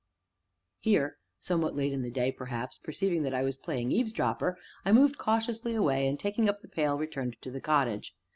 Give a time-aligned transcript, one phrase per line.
[0.79, 5.19] Here (somewhat late in the day, perhaps) perceiving that I was playing eavesdropper, I moved
[5.19, 8.15] cautiously away, and taking up the pail, returned to the cottage.